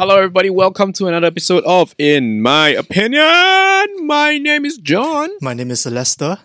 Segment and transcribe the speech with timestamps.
[0.00, 0.48] Hello, everybody.
[0.48, 4.06] Welcome to another episode of In My Opinion.
[4.06, 5.28] My name is John.
[5.42, 6.38] My name is Lester.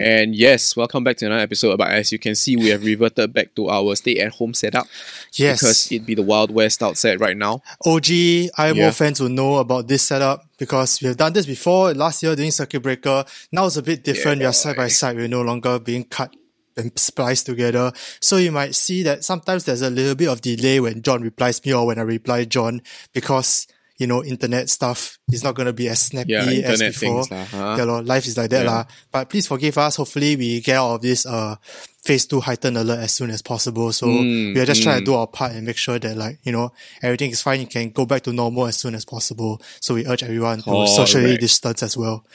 [0.00, 1.78] And yes, welcome back to another episode.
[1.78, 4.88] But as you can see, we have reverted back to our stay at home setup.
[5.34, 5.60] Yes.
[5.60, 7.62] Because it'd be the Wild West outside right now.
[7.86, 8.90] OG IMO Yeah.
[8.90, 12.50] fans will know about this setup because we have done this before last year during
[12.50, 13.24] Circuit Breaker.
[13.52, 14.40] Now it's a bit different.
[14.40, 15.14] we are side by side.
[15.14, 16.34] We're no longer being cut
[16.76, 17.92] and spliced together.
[18.20, 21.64] So you might see that sometimes there's a little bit of delay when John replies
[21.64, 22.82] me or when I reply John
[23.12, 23.66] because
[23.96, 27.24] you know, internet stuff is not going to be as snappy Yeah, as before.
[27.24, 27.74] things lah, huh?
[27.78, 28.70] Yeah, life is like that Yeah.
[28.72, 28.84] lah.
[29.12, 29.94] But please forgive us.
[29.94, 31.54] Hopefully we get out of this, uh,
[32.04, 33.92] phase two heightened alert as soon as possible.
[33.92, 36.40] So Mm, we are just trying to do our part and make sure that like,
[36.42, 37.60] you know, everything is fine.
[37.60, 39.62] You can go back to normal as soon as possible.
[39.80, 42.26] So we urge everyone to socially distance as well.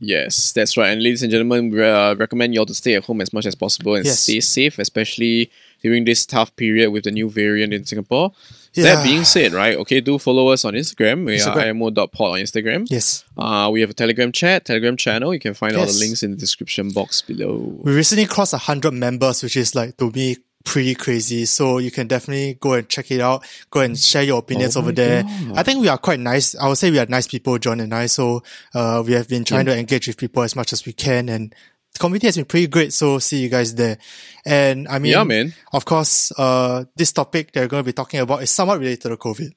[0.00, 0.90] Yes, that's right.
[0.90, 3.46] And ladies and gentlemen, we uh, recommend you all to stay at home as much
[3.46, 4.20] as possible and Yes.
[4.20, 5.50] stay safe, especially
[5.82, 8.32] during this tough period with the new variant in Singapore.
[8.74, 8.84] Yeah.
[8.96, 11.24] That being said, right, okay, do follow us on Instagram.
[11.26, 11.56] We Instagram.
[11.56, 12.86] are imo.pod on Instagram.
[12.90, 13.24] Yes.
[13.36, 15.32] Uh, we have a Telegram chat, Telegram channel.
[15.32, 17.78] You can find all the links in the description box below.
[17.82, 21.44] We recently crossed a hundred members, which is like to me pretty crazy.
[21.44, 23.44] So you can definitely go and check it out.
[23.70, 25.22] Go and share your opinions Oh over there.
[25.22, 25.52] God.
[25.58, 26.54] I think we are quite nice.
[26.56, 28.06] I would say we are nice people, John and I.
[28.06, 28.42] So
[28.74, 31.54] uh, we have been trying to engage with people as much as we can, and
[31.92, 32.92] the community has been pretty great.
[32.92, 33.98] So see you guys there.
[34.46, 35.54] And I mean, Yeah, man.
[35.72, 39.08] Of course, uh, this topic that we're going to be talking about is somewhat related
[39.10, 39.52] to COVID.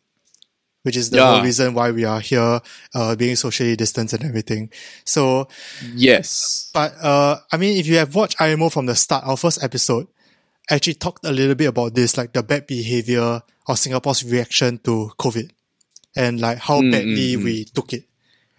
[0.83, 1.33] Which is the Yeah.
[1.33, 2.61] whole reason why we are here,
[2.95, 4.69] uh, being socially distanced and everything.
[5.03, 5.49] So,
[5.95, 6.69] Yes.
[6.73, 10.07] but uh, I mean, if you have watched IMO from the start, our first episode
[10.69, 15.11] actually talked a little bit about this, like the bad behavior of Singapore's reaction to
[15.17, 15.49] COVID,
[16.15, 17.43] and like how Mm, badly mm, mm.
[17.43, 18.03] we took it.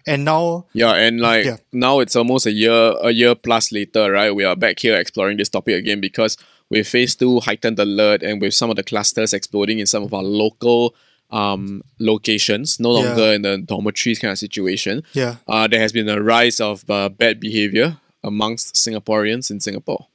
[0.07, 1.57] And now, Yeah, and like Yeah.
[1.71, 4.33] now it's almost a year, a year plus later, right?
[4.33, 6.37] We are back here exploring this topic again because
[6.69, 10.13] with phase two heightened alert and with some of the clusters exploding in some of
[10.13, 10.95] our local
[11.31, 12.99] um locations, no Yeah.
[12.99, 15.03] longer in the dormitories kind of situation.
[15.13, 20.07] yeah, Uh, there has been a rise of uh, bad behavior amongst Singaporeans in Singapore.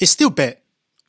[0.00, 0.56] it's still bad.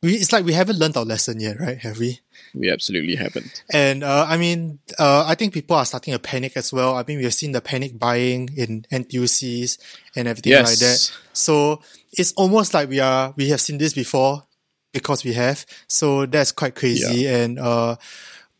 [0.04, 1.78] We, it's like we haven't learned our lesson yet, right?
[1.78, 2.20] Have we?
[2.54, 3.62] We absolutely haven't.
[3.72, 6.94] And uh, I mean, uh, I think people are starting to panic as well.
[6.96, 9.78] I mean, we have seen the panic buying in NTUCs
[10.14, 10.68] and everything Yes.
[10.68, 11.18] like that.
[11.32, 11.80] So
[12.12, 14.44] it's almost like we are we have seen this before
[14.92, 15.64] because we have.
[15.88, 17.26] So that's quite crazy.
[17.26, 17.96] And uh,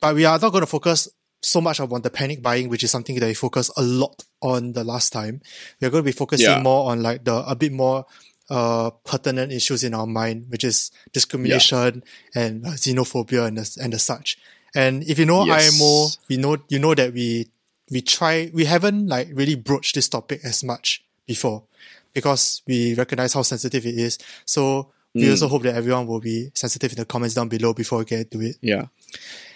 [0.00, 1.08] but we are not going to focus
[1.42, 4.72] so much on the panic buying, which is something that we focused a lot on
[4.72, 5.42] the last time.
[5.78, 6.62] We're going to be focusing Yeah.
[6.62, 8.06] more on like the a bit more
[8.50, 12.02] uh pertinent issues in our mind, which is discrimination
[12.34, 14.38] and uh, xenophobia and the, and the such.
[14.74, 15.72] And if you know Yes.
[15.80, 17.48] IMO, we know you know that we
[17.90, 21.64] we try we haven't like really broached this topic as much before
[22.12, 24.18] because we recognize how sensitive it is.
[24.44, 25.30] So we Mm.
[25.30, 28.30] also hope that everyone will be sensitive in the comments down below before we get
[28.32, 28.56] to it.
[28.60, 28.86] Yeah.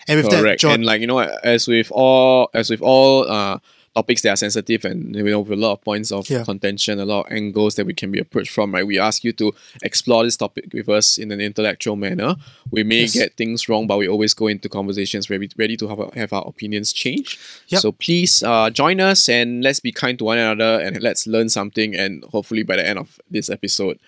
[0.06, 0.60] And with that, Correct.
[0.60, 3.58] John, and like you know, as with all as with all uh
[3.94, 6.44] topics that are sensitive and you know with a lot of points of Yeah.
[6.44, 8.86] contention, a lot of angles that we can be approached from, right?
[8.86, 12.36] We ask you to explore this topic with us in an intellectual manner.
[12.70, 13.14] We may Yes.
[13.14, 16.32] get things wrong, but we always go into conversations ready ready to have, our- have
[16.32, 17.38] our opinions change.
[17.68, 17.80] Yep.
[17.80, 21.48] So please uh join us and let's be kind to one another and let's learn
[21.48, 23.98] something and hopefully by the end of this episode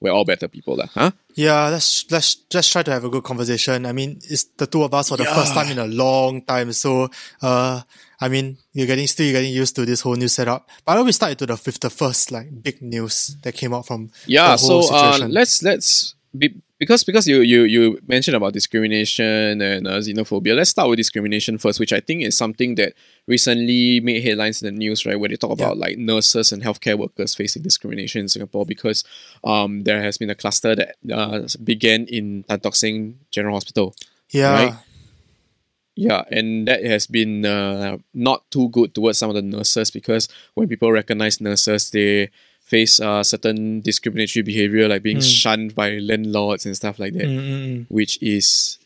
[0.00, 1.10] we're all better people, lah, huh?
[1.34, 3.86] Yeah, let's let's just try to have a good conversation.
[3.86, 6.72] I mean, it's the two of us for the first time in a long time.
[6.72, 7.10] So,
[7.42, 7.82] uh,
[8.20, 10.68] I mean, you're getting still you're getting used to this whole new setup.
[10.84, 13.86] But don't we start into the with the first like big news that came out
[13.86, 18.36] from yeah the whole so uh, let's let's be, because because you you you mentioned
[18.36, 20.54] about discrimination and uh, xenophobia.
[20.56, 22.94] Let's start with discrimination first which i think is something that
[23.26, 26.98] recently made headlines in the news right where they talk about like nurses and healthcare
[26.98, 29.04] workers facing discrimination in singapore because
[29.44, 33.94] um there has been a cluster that uh, began in tan tock seng general hospital
[34.30, 34.74] yeah, right?
[35.96, 40.28] Yeah, and that has been uh, not too good towards some of the nurses because
[40.54, 42.30] when people recognize nurses, they
[42.68, 47.38] face uh, certain discriminatory behavior like being shunned by landlords and stuff like that, Mm,
[47.38, 47.86] mm, mm.
[47.88, 48.78] which is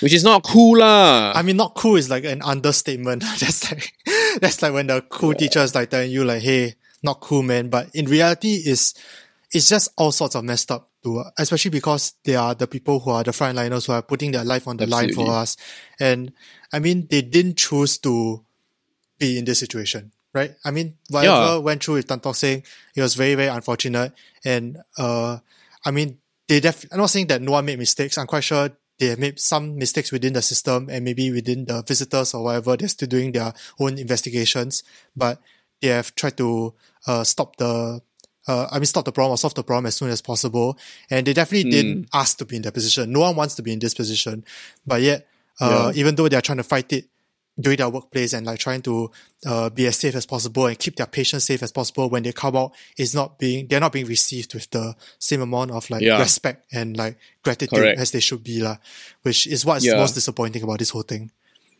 [0.00, 1.32] which is not cool lah.
[1.36, 3.22] I mean, not cool is like an understatement.
[3.40, 3.92] that's like
[4.40, 7.68] that's like when the cool teacher is like telling you like, "Hey, not cool, man."
[7.68, 8.94] But in reality, is
[9.52, 10.88] it's just all sorts of messed up.
[11.02, 14.44] To, especially because they are the people who are the frontliners who are putting their
[14.44, 15.56] life on the line for us.
[15.98, 16.32] And
[16.74, 18.44] I mean, they didn't choose to
[19.18, 20.54] be in this situation, right?
[20.64, 21.56] I mean, whatever Yeah.
[21.56, 22.62] went through with Tan Tock Seng,
[22.94, 24.12] it was very, very unfortunate.
[24.44, 25.38] And, uh,
[25.84, 26.18] I mean,
[26.48, 28.18] they def, I'm not saying that no one made mistakes.
[28.18, 31.82] I'm quite sure they have made some mistakes within the system and maybe within the
[31.82, 32.76] visitors or whatever.
[32.76, 34.82] They're still doing their own investigations,
[35.16, 35.40] but
[35.80, 36.74] they have tried to,
[37.06, 38.00] uh, stop the,
[38.46, 40.78] uh, I mean, stop the problem or solve the problem as soon as possible.
[41.08, 43.10] And they definitely didn't ask to be in that position.
[43.12, 44.44] No one wants to be in this position,
[44.86, 45.26] but yet,
[45.60, 47.06] uh, even though they're trying to fight it
[47.58, 49.10] during their workplace and like trying to
[49.46, 52.32] uh, be as safe as possible and keep their patients safe as possible when they
[52.32, 56.00] come out is not being they're not being received with the same amount of like
[56.02, 56.18] Yeah.
[56.18, 58.00] respect and like gratitude Correct.
[58.00, 58.76] as they should be lah,
[59.22, 59.96] which is what's Yeah.
[59.96, 61.30] most disappointing about this whole thing.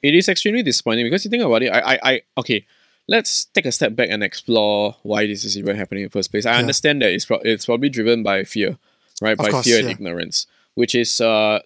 [0.02, 1.68] it is extremely disappointing because you think about it.
[1.68, 2.64] I, I, I okay.
[3.08, 6.30] Let's take a step back and explore why this is even happening in the first
[6.30, 6.46] place.
[6.46, 6.58] I Yeah.
[6.60, 8.78] understand that it's pro- it's probably driven by fear,
[9.20, 9.36] right?
[9.36, 11.58] by course, fear and ignorance, which is uh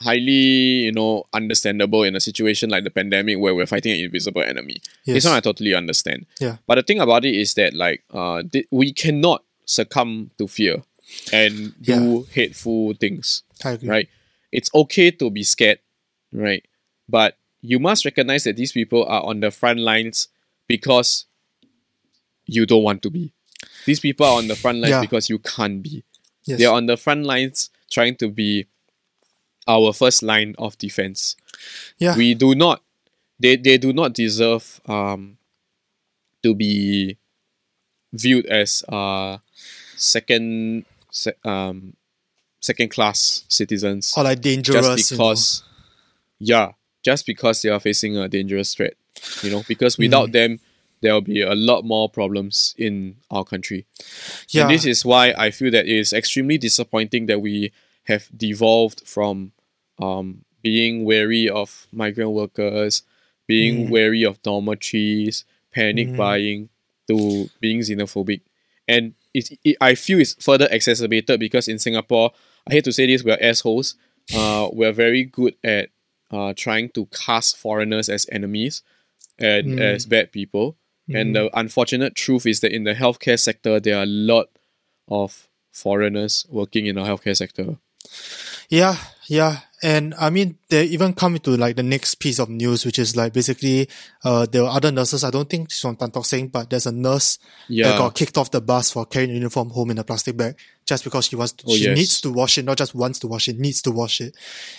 [0.00, 4.42] highly you know understandable in a situation like the pandemic where we're fighting an invisible
[4.42, 4.80] enemy.
[5.04, 5.14] Yes.
[5.14, 6.26] This one I totally understand.
[6.40, 6.56] Yeah.
[6.66, 10.82] But the thing about it is that like uh th- we cannot succumb to fear
[11.32, 13.42] and do hateful things
[13.88, 14.08] right?
[14.52, 15.78] It's okay to be scared,
[16.32, 16.64] right?
[17.08, 20.28] But you must recognize that these people are on the front lines
[20.68, 21.26] because
[22.46, 23.32] you don't want to be.
[23.84, 25.00] These people are on the front lines Yeah.
[25.00, 26.04] because you can't be.
[26.44, 26.58] Yes.
[26.58, 28.66] They're on the front lines trying to be
[29.68, 31.36] our first line of defense.
[31.98, 32.16] yeah.
[32.16, 32.82] We do not
[33.38, 35.38] they, they do not deserve um
[36.42, 37.18] to be
[38.12, 39.38] viewed as uh
[39.96, 41.94] second se- um
[42.60, 44.86] second class citizens or like dangerous.
[44.86, 45.24] just you know.
[45.24, 45.62] because
[46.38, 46.72] yeah
[47.04, 48.94] just because they are facing a dangerous threat
[49.42, 50.58] you know because without them
[51.00, 53.86] there will be a lot more problems in our country
[54.48, 54.62] yeah.
[54.62, 57.72] and this is why i feel that it is extremely disappointing that we
[58.04, 59.52] have devolved from
[60.00, 63.02] um, being wary of migrant workers
[63.46, 63.90] being Mm.
[63.90, 66.16] wary of dormitories panic Mm.
[66.16, 66.68] buying
[67.08, 68.40] to being xenophobic
[68.86, 72.32] and it, it, i feel it's further exacerbated because in singapore
[72.68, 73.94] i hate to say this we're assholes
[74.34, 75.88] uh, we're very good at
[76.30, 78.82] uh, trying to cast foreigners as enemies
[79.38, 79.80] and Mm.
[79.80, 80.76] as bad people
[81.14, 84.48] and the unfortunate truth is that in the healthcare sector, there are a lot
[85.08, 87.78] of foreigners working in the healthcare sector.
[88.68, 88.96] Yeah,
[89.28, 89.60] yeah.
[89.80, 93.14] And I mean, they even come into like the next piece of news, which is
[93.14, 93.88] like basically,
[94.24, 95.22] uh, there were other nurses.
[95.22, 97.38] I don't think she's from Tan Tock Seng, but there's a nurse
[97.68, 97.90] Yeah.
[97.90, 100.56] that got kicked off the bus for carrying a uniform home in a plastic bag
[100.84, 101.96] just because she wants, to, Oh, she yes.
[101.96, 104.34] needs to wash it, not just wants to wash it, needs to wash it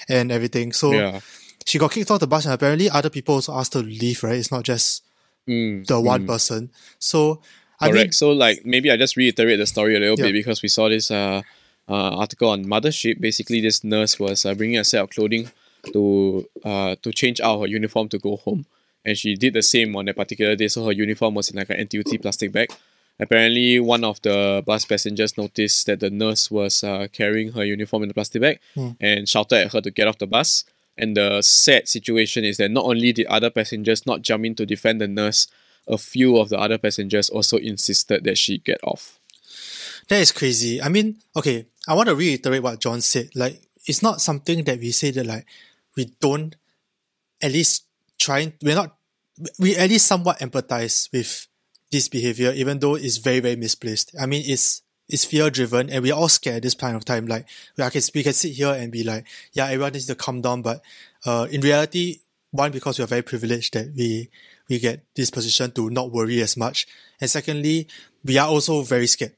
[0.10, 0.74] and everything.
[0.74, 1.22] So Yeah.
[1.66, 4.22] she got kicked off the bus and apparently other people also asked her to leave,
[4.24, 4.36] right?
[4.36, 5.04] It's not just
[5.48, 6.70] Mm, the one mm, person.
[7.00, 7.42] So,
[7.80, 8.04] I correct.
[8.08, 10.26] mean, so like maybe I just reiterate the story a little Yeah.
[10.26, 11.42] bit because we saw this uh,
[11.94, 13.20] article on Mothership.
[13.20, 15.52] Basically, this nurse was uh, bringing a set of clothing
[15.94, 18.66] to uh, to change out her uniform to go home,
[19.06, 20.68] and she did the same on that particular day.
[20.68, 22.70] So her uniform was in like an NTUC plastic bag.
[23.20, 28.04] Apparently, one of the bus passengers noticed that the nurse was uh, carrying her uniform
[28.04, 28.92] in the plastic bag Hmm.
[29.02, 30.64] and shouted at her to get off the bus.
[30.98, 34.66] And the sad situation is that not only did other passengers not jump in to
[34.66, 35.48] defend the nurse,
[35.88, 39.19] a few of the other passengers also insisted that she get off.
[40.10, 40.82] That is crazy.
[40.82, 43.30] I mean, okay, I want to reiterate what John said.
[43.36, 45.46] Like, it's not something that we say that like
[45.96, 46.56] we don't
[47.42, 47.86] at least
[48.20, 48.96] trying we're not
[49.58, 51.48] we at least somewhat empathize with
[51.92, 54.14] this behavior, even though it's very, very misplaced.
[54.20, 57.26] I mean it's it's fear driven and we're all scared at this point of time.
[57.26, 57.48] Like
[57.78, 60.62] we can we can sit here and be like, yeah, everyone needs to calm down,
[60.62, 60.82] but
[61.26, 62.20] uh in reality,
[62.52, 64.30] one, because we are very privileged that we
[64.70, 66.88] we get this position to not worry as much.
[67.22, 67.88] And secondly,
[68.24, 69.34] we are also very scared.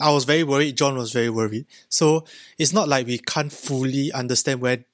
[0.00, 0.76] I was very worried.
[0.76, 1.66] John was very worried.
[1.88, 2.24] So
[2.58, 4.84] it's not like we can't fully understand where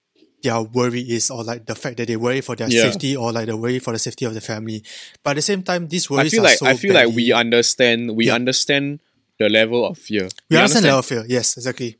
[0.43, 2.83] their worry is or like the fact that they worry for their Yeah.
[2.91, 4.83] safety or like they worry for the safety of the family.
[5.23, 7.09] But at the same time, these I worries feel are like so I feel like
[7.15, 8.35] we understand we Yeah.
[8.35, 9.01] understand
[9.39, 10.29] the level of fear.
[10.51, 11.25] we understand the level of fear.
[11.29, 11.97] Yes, exactly.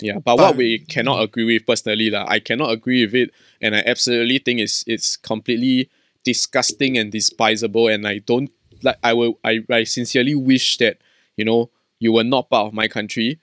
[0.00, 3.30] Yeah, but, But- what we cannot agree with personally, like, I cannot agree with it,
[3.60, 5.90] and I absolutely think it's it's completely
[6.24, 8.50] disgusting and despisable, and I don't
[8.82, 8.96] like.
[9.02, 9.38] I will.
[9.44, 10.98] I, I sincerely wish that
[11.36, 11.70] you know
[12.02, 13.38] you were not part of my country.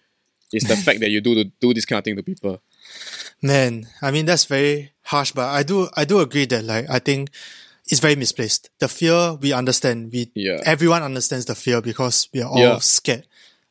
[0.52, 2.60] Is the fact that you do to do this kind of thing to people.
[3.42, 7.00] Man, I mean that's very harsh, but I do I do agree that like I
[7.00, 7.30] think
[7.86, 8.70] it's very misplaced.
[8.80, 10.12] The fear we understand.
[10.12, 10.60] We Yeah.
[10.66, 12.80] everyone understands the fear because we are all Yeah.
[12.80, 13.26] scared,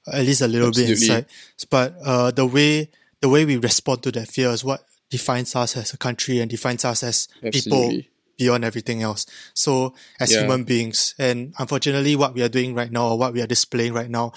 [0.06, 1.26] at least a little bit inside.
[1.68, 2.90] But uh, the way
[3.20, 4.80] the way we respond to that fear is what
[5.10, 7.90] defines us as a country and defines us as people
[8.38, 9.26] beyond everything else.
[9.54, 10.42] So as Yeah.
[10.42, 13.92] human beings, and unfortunately, what we are doing right now or what we are displaying
[13.94, 14.32] right now,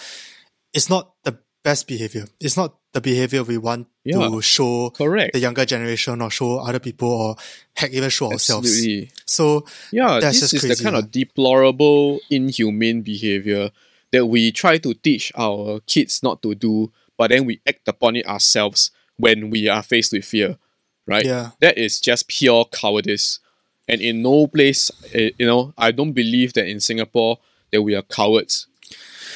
[0.74, 2.26] it's not the best behavior.
[2.40, 4.28] It's not the behavior we want Yeah.
[4.28, 5.34] to show Correct.
[5.34, 7.36] the younger generation or show other people or
[7.76, 8.68] heck even show ourselves.
[8.70, 9.12] Absolutely.
[9.26, 13.72] So Yeah, That's this just is the kind of deplorable, inhumane behavior
[14.12, 18.16] that we try to teach our kids not to do, but then we act upon
[18.16, 20.58] it ourselves when we are faced with fear,
[21.06, 21.26] right?
[21.26, 21.52] Yeah.
[21.60, 23.40] That is just pure cowardice.
[23.88, 27.38] And in no place, eh, you know, I don't believe that in Singapore
[27.72, 28.68] that we are cowards.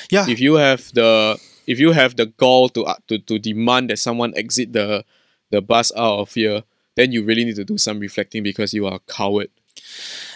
[0.09, 3.89] Yeah, If you have the if you have the gall to uh, to, to demand
[3.89, 5.03] that someone exit the
[5.51, 6.63] the bus out of fear,
[6.95, 9.49] then you really need to do some reflecting because you are a coward.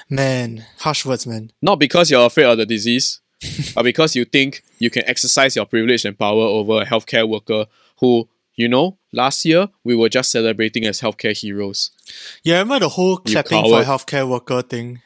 [0.10, 1.52] Man, harsh words, man.
[1.62, 3.22] Not because you're afraid of the disease,
[3.76, 7.66] but because you think you can exercise your privilege and power over a healthcare worker
[8.00, 11.92] who, you know, last year we were just celebrating as healthcare heroes.
[12.44, 15.02] Yeah, remember the whole clapping for healthcare worker thing?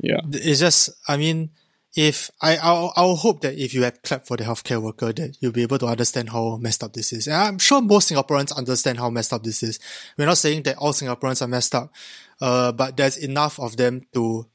[0.00, 0.20] Yeah.
[0.32, 1.50] It's just, I mean,
[1.96, 5.36] if I, I'll, I'll hope that if you had clapped for the healthcare worker, that
[5.40, 7.26] you'll be able to understand how messed up this is.
[7.26, 9.80] And I'm sure most Singaporeans understand how messed up this is.
[10.16, 11.92] We're not saying that all Singaporeans are messed up,
[12.40, 14.46] uh, but there's enough of them to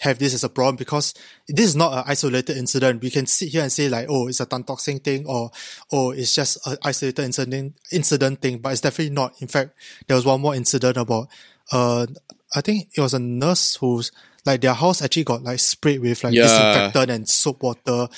[0.00, 1.14] have this as a problem because
[1.48, 3.02] this is not an isolated incident.
[3.02, 5.50] We can sit here and say like, oh, it's a Tan Tock thing or,
[5.90, 9.40] oh, it's just an isolated incident, incident thing, but it's definitely not.
[9.40, 9.70] In fact,
[10.06, 11.28] there was one more incident about,
[11.72, 12.06] uh,
[12.54, 14.12] I think it was a nurse who's
[14.46, 16.42] like their house actually got like sprayed with like Yeah.
[16.42, 18.08] disinfectant and soap water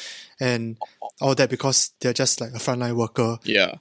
[0.40, 0.76] and
[1.20, 3.38] all that because they're just like a frontline worker.
[3.44, 3.76] Yeah.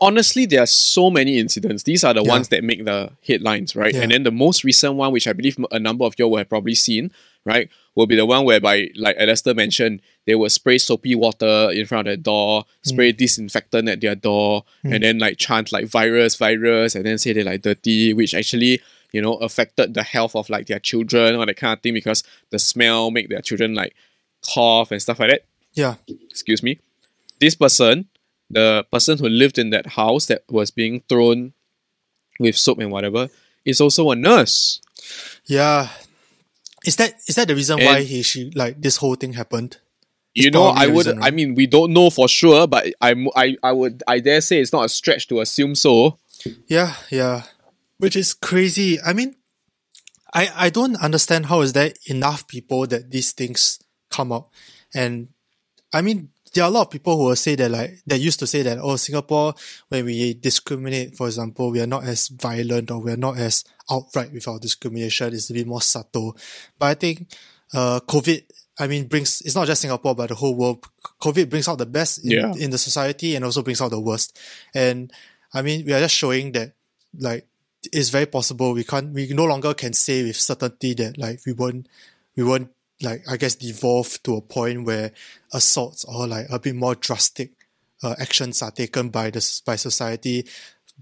[0.00, 1.82] Honestly, there are so many incidents.
[1.82, 2.28] These are the Yeah.
[2.28, 3.94] ones that make the headlines, right?
[3.94, 4.02] Yeah.
[4.02, 6.48] And then the most recent one, which I believe a number of you will have
[6.48, 7.10] probably seen,
[7.44, 11.86] right, will be the one whereby, like Lester mentioned, they will spray soapy water in
[11.86, 12.66] front of their door, mm.
[12.82, 14.94] spray disinfectant at their door, mm.
[14.94, 18.80] and then like chant like virus, virus, and then say they're like dirty, which actually,
[19.12, 22.22] you know, affected the health of like their children or that kind of thing because
[22.50, 23.94] the smell make their children like
[24.54, 25.94] cough and stuff like that Yeah.
[26.30, 26.80] excuse me,
[27.40, 28.08] this person,
[28.50, 31.52] the person who lived in that house that was being thrown
[32.38, 33.28] with soap and whatever,
[33.64, 34.80] is also a nurse.
[35.46, 35.88] Yeah.
[36.84, 39.78] Is that, is that the reason why he, she, like this whole thing happened?
[40.34, 41.06] you know, I would.
[41.06, 43.28] reason, I mean, we don't know for sure, but I'm.
[43.34, 44.02] I, I would.
[44.06, 46.18] I dare say it's not a stretch to assume so.
[46.68, 47.42] Yeah, yeah.
[47.98, 49.00] Which is crazy.
[49.00, 49.34] I mean,
[50.32, 54.48] I, I don't understand how is there enough people that these things come out.
[54.94, 55.28] And
[55.92, 58.38] I mean, there are a lot of people who will say that like, they used
[58.40, 59.54] to say that, oh, Singapore,
[59.88, 63.64] when we discriminate, for example, we are not as violent or we are not as
[63.90, 65.34] outright with our discrimination.
[65.34, 66.36] It's a bit more subtle.
[66.78, 67.30] But I think,
[67.74, 68.44] uh, COVID,
[68.78, 70.86] I mean, brings, it's not just Singapore, but the whole world.
[71.20, 72.52] COVID brings out the best in, Yeah.
[72.56, 74.38] in the society and also brings out the worst.
[74.74, 75.12] And
[75.52, 76.72] I mean, we are just showing that
[77.18, 77.46] like
[77.92, 81.52] it's very possible we can't we no longer can say with certainty that like we
[81.52, 81.88] won't
[82.36, 82.70] we won't
[83.02, 85.12] like I guess devolve to a point where
[85.52, 87.52] assaults or like a bit more drastic
[88.02, 90.46] uh, actions are taken by the by society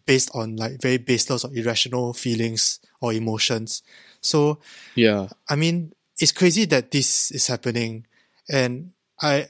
[0.05, 3.83] based on like very baseless or irrational feelings or emotions.
[4.21, 4.59] So
[4.95, 8.07] Yeah, I mean, it's crazy that this is happening,
[8.51, 9.49] and I,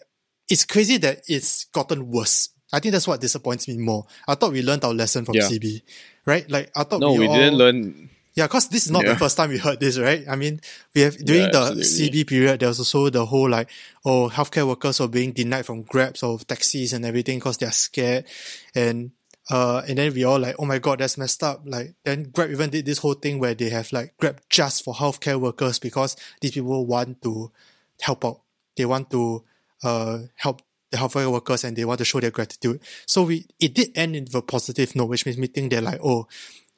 [0.49, 2.51] it's crazy that it's gotten worse.
[2.73, 4.07] I think that's what disappoints me more.
[4.27, 5.49] I thought we learned our lesson from Yeah.
[5.49, 5.83] CB,
[6.25, 6.49] right?
[6.51, 8.11] Like I thought no, we, all, didn't learn.
[8.35, 9.13] Yeah, because this is not Yeah.
[9.13, 10.25] the first time we heard this, right?
[10.29, 10.61] I mean,
[10.95, 12.11] we have during Yeah, the absolutely.
[12.23, 13.71] CB period, there was also the whole like,
[14.05, 18.27] oh, healthcare workers were being denied from grabs or taxis and everything because they're scared,
[18.75, 19.13] and
[19.49, 21.63] uh, and then we all like, oh my god, that's messed up.
[21.65, 24.93] Like then Grab even did this whole thing where they have like Grab just for
[24.93, 27.53] healthcare workers because these people want to
[28.01, 28.41] help out.
[28.77, 29.45] They want to
[29.85, 30.63] uh help
[30.97, 32.81] the healthcare workers and they want to show their gratitude.
[33.07, 36.01] So we it did end in a positive note, which makes me think they're like,
[36.03, 36.27] oh,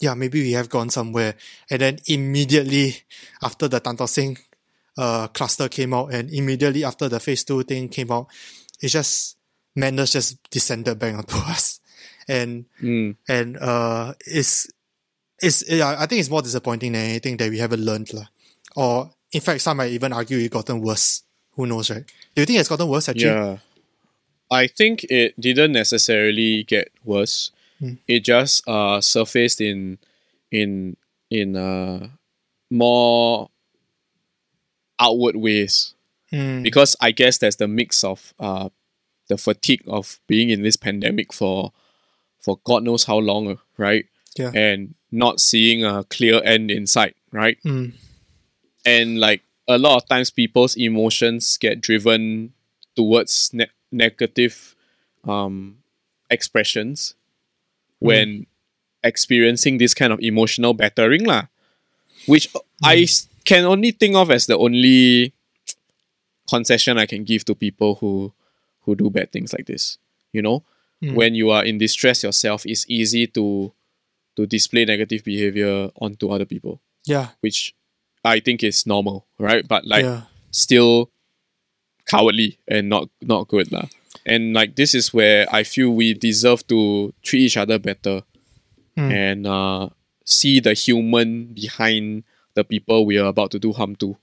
[0.01, 1.35] yeah, maybe we have gone somewhere.
[1.71, 2.97] And then immediately
[3.43, 4.39] after the Tan Tock Seng
[4.97, 8.27] uh cluster came out and immediately after the phase two thing came out,
[8.81, 9.37] it's just
[9.77, 11.81] madness just descended back onto us.
[12.29, 14.69] And Mm, and uh it's
[15.41, 18.13] it's yeah, I think it's more disappointing than anything that we haven't learned.
[18.13, 18.27] lah.
[18.77, 21.23] Or in fact some might even argue it gotten worse.
[21.55, 22.05] Who knows, right?
[22.35, 23.31] Do you think it's gotten worse actually?
[23.31, 23.59] yeah,
[24.50, 27.50] I think it didn't necessarily get worse.
[28.09, 29.99] It just uh surfaced in
[30.50, 30.97] in
[31.31, 32.09] in uh
[32.71, 33.50] more
[34.99, 35.95] outward ways.
[36.33, 38.69] Mm, because I guess there's the mix of uh
[39.28, 41.73] the fatigue of being in this pandemic for
[42.40, 44.07] for God knows how long, right?
[44.37, 44.50] Yeah.
[44.55, 47.59] And not seeing a clear end in sight, right?
[47.64, 47.93] mm,
[48.85, 52.52] And like a lot of times people's emotions get driven
[52.97, 54.76] towards ne- negative
[55.25, 55.78] um
[56.30, 57.14] expressions
[57.99, 58.42] when hmm.
[59.02, 61.47] experiencing this kind of emotional battering lah.
[62.26, 62.59] Which hmm.
[62.83, 63.07] I
[63.45, 65.33] can only think of as the only
[66.49, 68.33] concession I can give to people who
[68.83, 69.99] who do bad things like this.
[70.33, 70.64] You know,
[71.00, 71.14] hmm.
[71.14, 73.73] when you are in distress yourself, it's easy to
[74.37, 77.35] to display negative behavior onto other people, yeah.
[77.40, 77.75] which
[78.25, 79.66] I think is normal, right?
[79.66, 80.30] But like yeah.
[80.52, 81.11] still
[82.11, 83.87] cowardly and not not good lah.
[84.27, 88.23] And like this is where I feel we deserve to treat each other better
[88.99, 89.12] Mm.
[89.15, 89.88] and uh,
[90.27, 92.25] see the human behind
[92.59, 94.17] the people we are about to do harm to.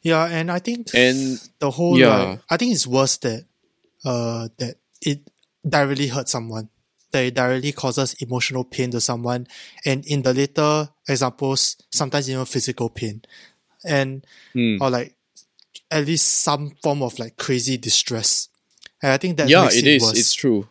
[0.00, 2.16] Yeah, and I think And the whole yeah.
[2.16, 3.44] like, I think it's worse that
[4.04, 5.20] uh that it
[5.60, 6.70] directly hurt someone.
[7.12, 9.44] that it directly causes emotional pain to someone,
[9.84, 13.20] and in the later examples, sometimes even physical pain,
[13.84, 14.24] and
[14.56, 14.80] Mm.
[14.80, 15.12] or like
[15.92, 18.48] at least some form of like crazy distress.
[19.02, 20.02] And I think that yeah, it it is.
[20.02, 20.18] worse.
[20.18, 20.68] It's true.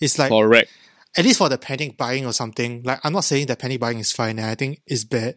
[0.00, 0.70] It's like Correct.
[1.16, 3.98] at least for the panic buying or something, like I'm not saying that panic buying
[3.98, 5.36] is fine, I think it's bad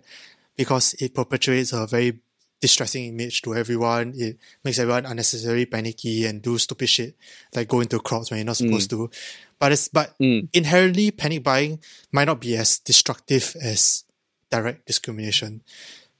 [0.58, 2.20] because it perpetuates a very
[2.60, 4.14] distressing image to everyone.
[4.16, 7.16] It makes everyone unnecessarily panicky and do stupid shit,
[7.56, 9.10] like go into crowds when you're not supposed to.
[9.58, 10.50] But it's but Mm.
[10.54, 11.80] inherently panic buying
[12.12, 14.04] might not be as destructive as
[14.52, 15.62] direct discrimination.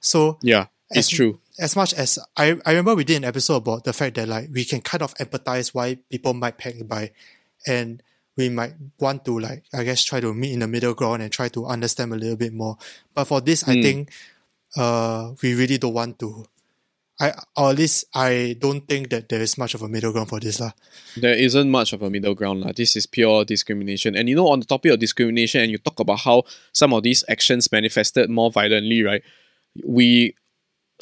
[0.00, 1.38] So Yeah, it's as- true.
[1.58, 4.48] As much as I, I remember we did an episode about the fact that like
[4.52, 7.12] we can kind of empathize why people might panic buy
[7.66, 8.02] and
[8.36, 11.30] we might want to like I guess try to meet in the middle ground and
[11.30, 12.78] try to understand a little bit more.
[13.14, 13.82] But for this I Mm.
[13.82, 14.10] think
[14.76, 16.46] uh we really don't want to
[17.20, 20.30] I or at least I don't think that there is much of a middle ground
[20.30, 20.72] for this lah.
[21.14, 22.62] There isn't much of a middle ground.
[22.64, 22.72] lah.
[22.72, 24.16] This is pure discrimination.
[24.16, 27.02] And you know, on the topic of discrimination, and you talk about how some of
[27.04, 29.22] these actions manifested more violently, right?
[29.84, 30.34] We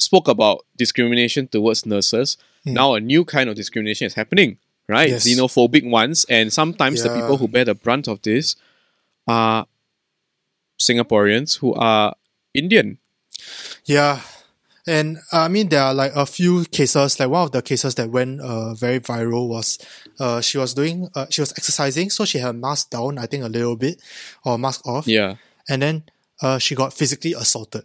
[0.01, 2.37] spoke about discrimination towards nurses.
[2.65, 5.09] Now, a new kind of discrimination is happening, right?
[5.09, 5.27] Yes.
[5.27, 6.25] Xenophobic ones.
[6.29, 8.55] And sometimes the people who bear the brunt of this
[9.27, 9.65] are
[10.79, 12.15] Singaporeans who are
[12.53, 12.97] Indian.
[13.85, 14.21] Yeah.
[14.87, 17.19] And uh, I mean, there are like a few cases.
[17.19, 19.77] Like one of the cases that went uh, very viral was
[20.19, 23.27] uh, she was doing, uh, she was exercising, so she had a mask down, I
[23.27, 24.01] think a little bit,
[24.43, 25.35] or mask off, Yeah.
[25.69, 26.03] and then
[26.41, 27.83] uh, she got physically assaulted.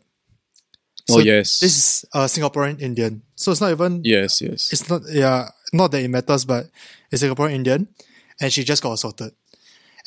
[1.10, 1.60] Oh, yes.
[1.60, 4.02] This is a Singaporean Indian, so it's not even.
[4.04, 4.72] yes, yes.
[4.72, 5.02] It's not.
[5.10, 6.66] Yeah, not that it matters, but
[7.10, 7.88] it's Singaporean Indian,
[8.40, 9.32] and she just got assaulted,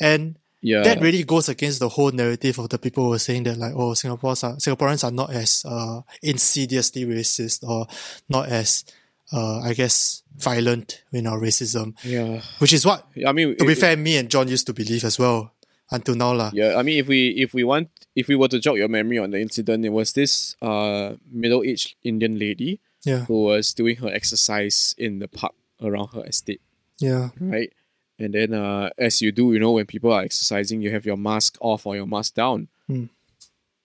[0.00, 0.82] and yeah.
[0.82, 3.72] that really goes against the whole narrative of the people who are saying that like
[3.74, 7.86] oh Singapore's are, Singaporeans are not as uh, insidiously racist or
[8.28, 8.84] not as
[9.32, 12.40] uh, I guess violent in our racism, yeah.
[12.58, 15.04] which is what I mean, to be it- fair me and John used to believe
[15.04, 15.52] as well
[15.90, 16.50] until now lah.
[16.52, 19.18] Yeah, I mean, if we if we want if we were to jog your memory
[19.18, 23.96] on the incident, it was this uh middle aged Indian lady Yeah, who was doing
[23.96, 26.60] her exercise in the park around her estate,
[26.98, 27.72] yeah, right?
[28.18, 31.16] And then, uh, as you do, you know, when people are exercising, you have your
[31.16, 32.68] mask off or your mask down.
[32.86, 33.06] Hmm.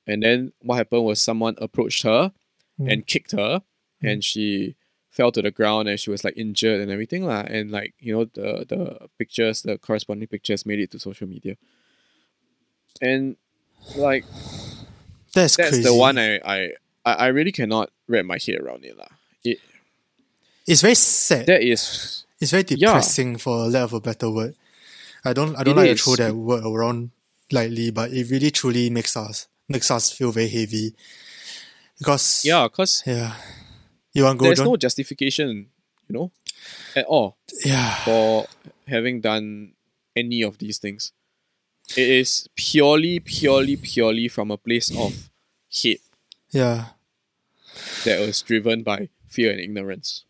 [0.05, 2.33] And then what happened was someone approached her
[2.77, 2.89] Hmm.
[2.89, 3.63] and kicked her,
[4.03, 4.75] and she
[5.09, 7.47] fell to the ground and she was like injured and everything lah.
[7.47, 11.55] And like you know, the the pictures, the corresponding pictures, made it to social media.
[12.99, 13.37] And
[13.95, 14.25] like
[15.33, 15.83] that's, that's crazy.
[15.83, 16.71] the one I, I
[17.05, 18.97] I really cannot wrap my head around it.
[19.43, 19.59] It
[20.67, 21.45] It's very sad.
[21.47, 22.87] that is it's very yeah.
[22.87, 24.55] depressing for lack of a better word.
[25.23, 26.03] I don't I don't It like is.
[26.03, 27.11] to throw that word around
[27.51, 30.95] lightly, but it really truly makes us makes us feel very heavy.
[31.97, 33.35] Because yeah, cause yeah.
[34.13, 34.67] You want go there's John?
[34.67, 35.67] no justification,
[36.07, 36.31] you know,
[36.95, 37.95] at all yeah.
[38.03, 38.47] for
[38.87, 39.73] having done
[40.15, 41.11] any of these things.
[41.95, 45.29] It is purely, purely, purely from a place of
[45.69, 46.01] hate
[46.51, 46.89] Yeah.
[48.05, 50.23] that was driven by fear and ignorance.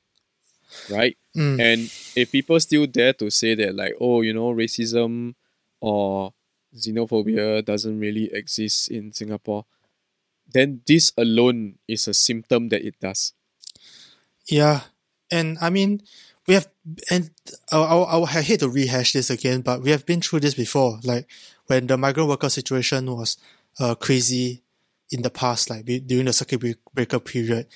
[0.89, 1.17] Right?
[1.35, 1.59] Mm.
[1.61, 1.79] And
[2.15, 5.35] if people still dare to say that, like, oh, you know, racism
[5.79, 6.33] or
[6.75, 9.65] xenophobia doesn't really exist in Singapore,
[10.51, 13.33] then this alone is a symptom that it does.
[14.47, 14.81] Yeah,
[15.31, 16.01] and I mean,
[16.47, 16.67] we have,
[17.09, 17.31] and
[17.71, 20.99] I, I, I hate to rehash this again, but we have been through this before.
[21.03, 21.27] Like
[21.67, 23.37] when the migrant worker situation was
[23.79, 24.61] uh, crazy
[25.11, 27.67] in the past, like during the circuit break- breaker period,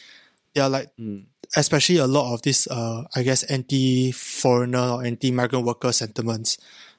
[0.53, 1.25] there are like, Mm.
[1.55, 6.57] especially a lot of this, uh, I guess, anti-foreigner or anti-migrant worker sentiments.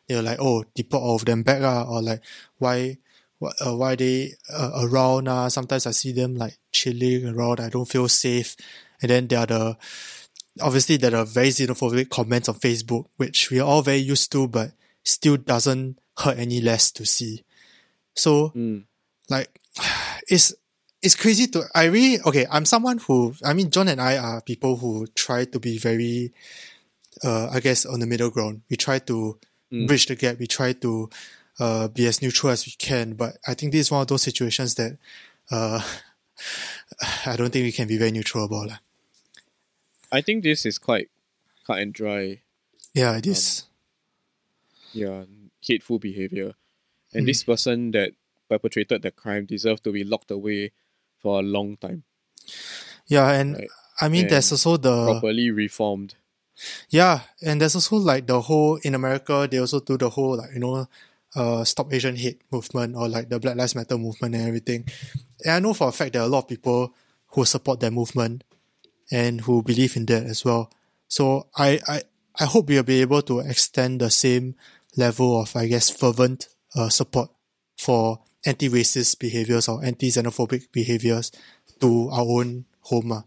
[0.08, 2.22] They're like, oh, deport all of them back, ah, or like,
[2.58, 2.98] why,
[3.38, 5.28] why, uh, why they uh, around?
[5.28, 7.60] Uh, sometimes I see them like chilling around.
[7.60, 8.56] I don't feel safe.
[9.02, 9.76] And then there are the
[10.60, 14.48] obviously there are very xenophobic comments on Facebook, which we are all very used to,
[14.48, 14.72] but
[15.04, 17.44] still doesn't hurt any less to see.
[18.14, 18.84] So Mm.
[19.28, 19.48] like
[20.28, 20.54] it's
[21.02, 24.40] it's crazy to I really okay, I'm someone who I mean John and I are
[24.42, 26.32] people who try to be very
[27.24, 28.62] uh I guess on the middle ground.
[28.70, 29.38] We try to
[29.72, 29.86] Mm.
[29.86, 31.08] bridge the gap, we try to
[31.60, 33.14] uh be as neutral as we can.
[33.14, 34.98] But I think this is one of those situations that
[35.50, 35.80] uh
[37.26, 38.66] I don't think we can be very neutral about.
[38.68, 38.78] lah.
[40.12, 41.08] I think this is quite
[41.66, 42.42] cut and dry,
[42.94, 43.64] Yeah, it is.
[44.92, 45.24] yeah,
[45.62, 46.54] hateful behavior.
[47.12, 47.26] And Mm.
[47.26, 48.12] this person that
[48.48, 50.72] perpetrated the crime deserves to be locked away
[51.18, 52.04] for a long time,
[53.06, 53.68] Yeah, and Right.
[54.00, 56.14] I mean, there's also the properly reformed.
[56.88, 59.46] yeah, and there's also like the whole in America.
[59.50, 60.88] They also do the whole like you know,
[61.34, 64.86] uh, stop Asian hate movement or like the Black Lives Matter movement and everything.
[65.44, 66.94] And I know for a fact there are a lot of people
[67.28, 68.42] who support that movement
[69.10, 70.70] and who believe in that as well.
[71.08, 72.02] So I I
[72.38, 74.54] I hope we'll be able to extend the same
[74.96, 77.30] level of, I guess, fervent uh, support
[77.76, 81.32] for anti-racist behaviors or anti-xenophobic behaviors
[81.80, 83.12] to our own home.
[83.12, 83.22] Uh.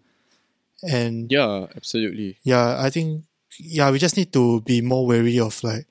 [0.84, 2.38] And Yeah, absolutely.
[2.44, 3.24] yeah, I think
[3.60, 5.86] yeah, we just need to be more wary of like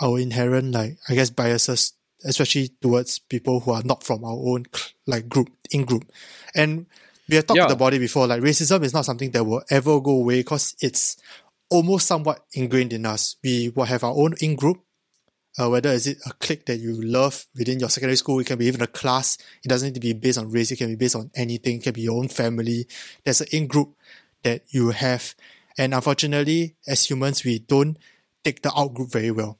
[0.00, 1.92] our inherent like I guess biases,
[2.24, 4.64] especially towards people who are not from our own
[5.06, 6.10] like group in group.
[6.54, 6.86] And
[7.28, 7.72] we have talked Yeah.
[7.72, 8.26] about it before.
[8.26, 11.16] Like racism is not something that will ever go away because it's
[11.70, 13.36] almost somewhat ingrained in us.
[13.42, 14.80] We will have our own in group.
[15.56, 18.58] Uh, whether is it a clique that you love within your secondary school, it can
[18.58, 19.38] be even a class.
[19.62, 20.72] It doesn't need to be based on race.
[20.72, 21.76] It can be based on anything.
[21.76, 22.88] It can be your own family.
[23.24, 23.94] There's an in group
[24.42, 25.34] that you have.
[25.78, 27.96] And unfortunately, as humans, we don't
[28.42, 29.58] take the out group very well.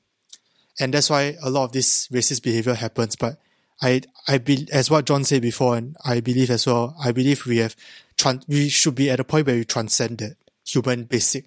[0.80, 3.14] And that's why a lot of this racist behavior happens.
[3.14, 3.38] But
[3.82, 7.44] I, I be, as what John said before, and I believe as well, I believe
[7.46, 7.74] we have,
[8.16, 11.46] tran- we should be at a point where we transcend that human basic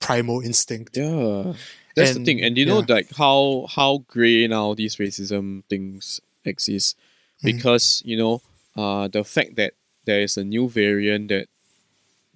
[0.00, 0.96] primal instinct.
[0.96, 1.54] Yeah.
[1.96, 2.42] That's And- the thing.
[2.44, 6.96] And you know like how how grey now these racism things exist.
[7.42, 7.56] Mm.
[7.56, 8.42] Because, you know,
[8.76, 9.72] uh the fact that
[10.04, 11.48] there is a new variant that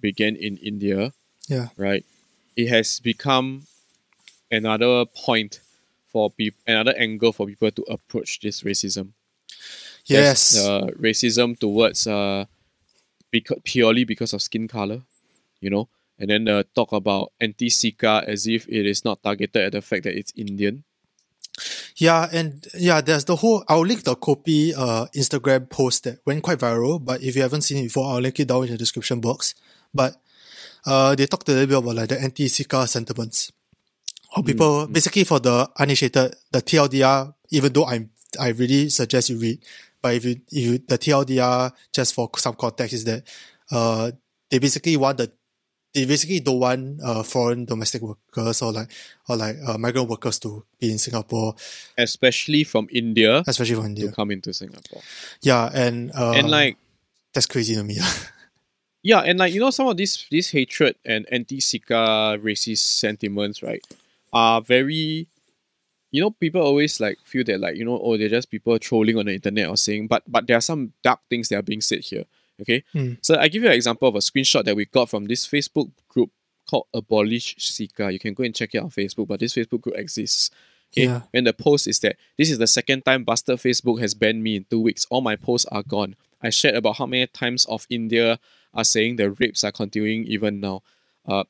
[0.01, 1.13] began in India,
[1.47, 1.69] Yeah.
[1.77, 2.03] right?
[2.57, 3.67] It has become
[4.51, 5.61] another point
[6.11, 9.13] for people another angle for people to approach this racism.
[10.05, 10.57] Yes.
[10.57, 12.45] Uh, racism towards uh
[13.31, 15.01] because purely because of skin color,
[15.61, 15.87] you know,
[16.19, 20.03] and then uh, talk about anti-CECA as if it is not targeted at the fact
[20.03, 20.83] that it's Indian.
[21.95, 23.63] Yeah, and yeah, there's the whole.
[23.67, 27.03] I'll link the copy uh Instagram post that went quite viral.
[27.03, 29.55] But if you haven't seen it before, I'll link it down in the description box.
[29.93, 30.15] But
[30.85, 33.51] uh, they talked a little bit about like the anti-CECA sentiments,
[34.35, 37.33] or people basically for the uninitiated, the TLDR.
[37.49, 38.09] Even though I'm,
[38.39, 39.59] I really suggest you read.
[40.01, 43.23] But if you, if you the TLDR, just for some context, is that
[43.71, 44.11] uh
[44.49, 45.31] they basically want the
[45.93, 48.89] they basically don't want uh, foreign domestic workers or like
[49.27, 51.55] or like uh, migrant workers to be in Singapore,
[51.97, 55.01] especially from India especially from India to come into Singapore.
[55.41, 56.77] Yeah, and uh, and like
[57.33, 57.97] that's crazy to me.
[59.03, 63.85] yeah, and like you know some of these this hatred and anti-CECA racist sentiments, right,
[64.31, 65.27] are very
[66.11, 69.17] you know, people always like feel that like, you know, oh, they're just people trolling
[69.17, 71.81] on the internet or saying, but but there are some dark things that are being
[71.81, 72.25] said here.
[72.61, 72.83] Okay.
[72.91, 73.13] Hmm.
[73.21, 75.89] So I give you an example of a screenshot that we got from this Facebook
[76.09, 76.29] group
[76.69, 78.13] called Abolish CECA.
[78.13, 80.51] You can go and check it out on Facebook, but this Facebook group exists.
[80.93, 81.05] Okay.
[81.05, 81.21] Yeah.
[81.33, 84.57] And the post is that this is the second time Buster Facebook has banned me
[84.57, 85.07] in two weeks.
[85.09, 86.15] All my posts are gone.
[86.41, 88.39] I shared about how many times of India
[88.73, 90.81] are saying the rapes are continuing even now.
[91.25, 91.45] Uh,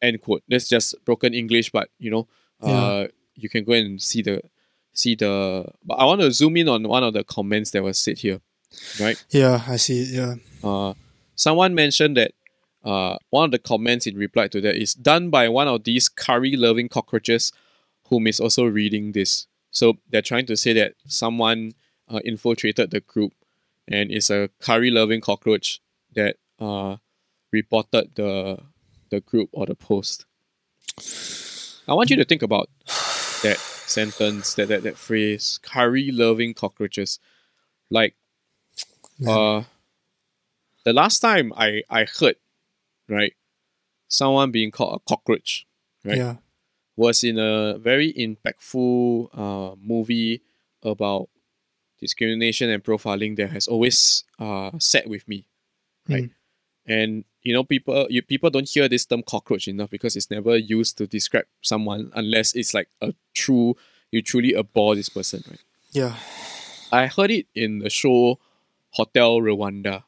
[0.00, 0.42] end quote.
[0.48, 2.28] That's just broken English, but you know,
[2.62, 4.42] uh, you can go and see the
[4.92, 5.66] see the.
[5.84, 8.40] But I want to zoom in on one of the comments that was said here,
[9.00, 9.22] right?
[9.30, 10.02] yeah, I see.
[10.02, 10.34] it, Yeah.
[10.62, 10.94] Uh,
[11.34, 12.32] someone mentioned that
[12.84, 16.08] uh, one of the comments in reply to that is done by one of these
[16.08, 17.52] curry loving cockroaches
[18.08, 19.46] whom is also reading this.
[19.70, 21.72] So they're trying to say that someone
[22.08, 23.32] uh, infiltrated the group
[23.88, 25.80] and is a curry loving cockroach
[26.14, 26.96] that uh,
[27.50, 28.58] reported the
[29.10, 30.24] the group or the post.
[31.86, 32.68] I want you to think about
[33.42, 37.18] that sentence, that, that, that phrase, curry loving cockroaches.
[37.90, 38.14] Like,
[39.26, 39.62] uh,
[40.84, 42.36] the last time I, I heard,
[43.08, 43.34] right,
[44.08, 45.66] someone being called a cockroach,
[46.04, 46.36] right, Yeah.
[46.96, 50.42] was in a very impactful uh, movie
[50.82, 51.28] about
[52.00, 55.46] discrimination and profiling that has always uh, sat with me,
[56.08, 56.30] right?
[56.86, 60.56] And you know, people you people don't hear this term cockroach enough because it's never
[60.56, 63.76] used to describe someone unless it's like a true
[64.10, 65.60] you truly abhor this person, right?
[65.92, 66.16] Yeah.
[66.92, 68.38] I heard it in the show
[68.90, 70.04] Hotel Rwanda.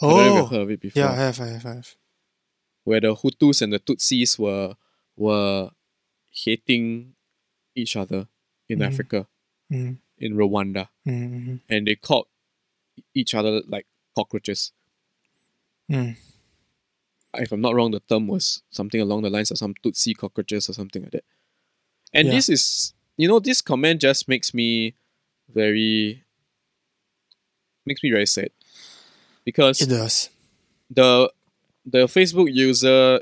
[0.00, 0.36] I don't Oh.
[0.36, 1.02] you've heard of it before.
[1.02, 1.94] Yeah, I have, I have, I have.
[2.84, 4.76] Where the Hutus and the Tutsis were
[5.16, 5.70] were
[6.30, 7.14] hating
[7.74, 8.28] each other
[8.68, 8.86] in Mhm.
[8.86, 9.26] Africa,
[9.70, 10.88] Mm, in Rwanda.
[11.06, 12.26] mm, And they called
[13.14, 14.72] each other like cockroaches.
[15.90, 16.16] mm.
[17.34, 20.68] If I'm not wrong, the term was something along the lines of some Tutsi cockroaches
[20.68, 21.24] or something like that.
[22.12, 22.34] And Yeah.
[22.34, 24.94] this is you know, this comment just makes me
[25.52, 26.24] very
[27.86, 28.50] makes me very sad.
[29.44, 30.30] Because It does.
[30.90, 31.32] the
[31.84, 33.20] the Facebook user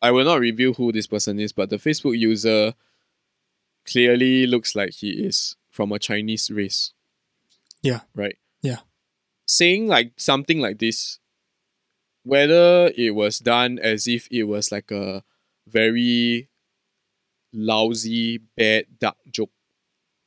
[0.00, 2.74] I will not reveal who this person is, but the Facebook user
[3.86, 6.92] clearly looks like he is from a Chinese race.
[7.82, 8.00] Yeah.
[8.14, 8.36] Right?
[8.62, 8.80] Yeah.
[9.46, 11.18] Saying like something like this,
[12.24, 15.22] whether it was done as if it was like a
[15.66, 16.48] very
[17.52, 19.50] lousy, bad, dark joke,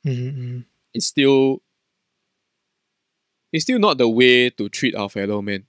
[0.06, 0.64] Mm, mm.
[0.94, 1.60] it's still
[3.52, 5.64] it's still not the way to treat our fellow man.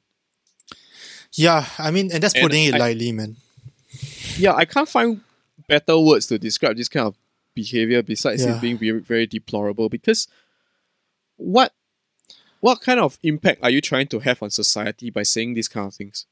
[1.34, 3.38] Yeah, I mean, and that's And putting it I- lightly, man.
[4.38, 5.22] yeah, I can't find
[5.68, 7.16] better words to describe this kind of
[7.56, 8.58] behavior besides Yeah.
[8.58, 10.28] it being very, very deplorable because
[11.38, 11.74] what
[12.60, 15.88] what kind of impact are you trying to have on society by saying these kind
[15.88, 16.26] of things?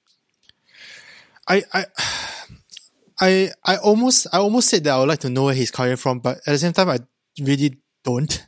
[1.48, 1.86] I, I,
[3.22, 5.96] I, I almost, I almost said that I would like to know where he's coming
[5.96, 7.00] from, but at the same time, I
[7.40, 8.46] really don't.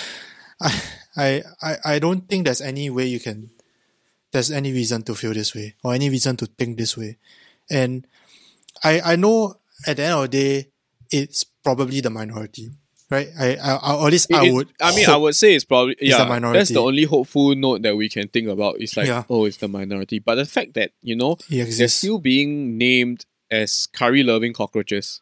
[0.60, 0.82] I,
[1.16, 3.50] I, I, I don't think there's any way you can,
[4.32, 7.18] there's any reason to feel this way or any reason to think this way.
[7.70, 8.06] And
[8.82, 9.56] I, I know
[9.86, 10.68] at the end of the day,
[11.10, 12.70] it's probably the minority,
[13.10, 13.28] right?
[13.38, 14.68] I, I, I or at least I It- would.
[14.80, 16.38] I mean, I would say it's probably the yeah.
[16.52, 18.76] That's the only hopeful note that we can think about.
[18.80, 19.24] It's like, Yeah.
[19.28, 20.18] oh, it's the minority.
[20.20, 25.20] But the fact that you know they're still being named as curry loving cockroaches,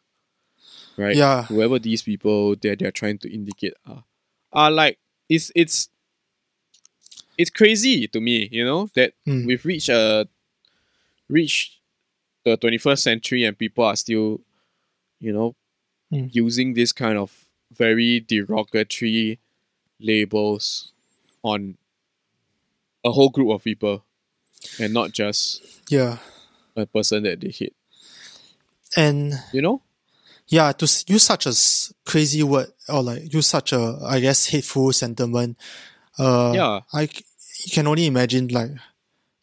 [0.97, 1.15] right?
[1.15, 1.43] Yeah.
[1.45, 4.03] Whoever these people they're they're trying to indicate are,
[4.53, 5.89] are like it's it's
[7.37, 9.45] it's crazy to me, you know, that Mm.
[9.45, 10.27] we've reached a
[11.29, 11.77] reached
[12.45, 14.41] the twenty first century and people are still,
[15.19, 15.55] you know,
[16.11, 16.29] Mm.
[16.33, 19.39] using this kind of very derogatory
[19.99, 20.91] labels
[21.43, 21.77] on
[23.03, 24.03] a whole group of people
[24.79, 26.17] and not just yeah.
[26.75, 27.75] a person that they hate.
[28.97, 29.81] And You know?
[30.47, 31.53] yeah, to use such a
[32.09, 35.57] crazy word or like use such a, I guess, hateful sentiment.
[36.17, 36.79] Uh, Yeah.
[36.91, 37.07] I
[37.71, 38.71] can only imagine like